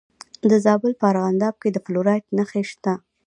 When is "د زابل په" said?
0.49-1.05